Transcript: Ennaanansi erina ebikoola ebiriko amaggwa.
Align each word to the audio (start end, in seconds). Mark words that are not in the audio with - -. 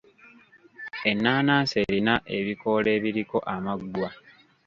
Ennaanansi 1.09 1.75
erina 1.85 2.15
ebikoola 2.37 2.89
ebiriko 2.97 3.37
amaggwa. 3.53 4.09